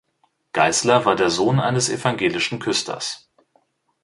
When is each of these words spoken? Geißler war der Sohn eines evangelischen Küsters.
Geißler 0.53 1.05
war 1.05 1.15
der 1.15 1.29
Sohn 1.29 1.59
eines 1.59 1.87
evangelischen 1.87 2.57
Küsters. 2.57 3.29